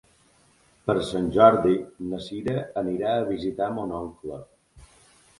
Per 0.85 0.93
Sant 1.09 1.25
Jordi 1.35 1.73
na 2.13 2.21
Sira 2.27 2.55
anirà 2.81 3.11
a 3.17 3.27
visitar 3.27 3.67
mon 3.77 3.93
oncle. 3.99 4.41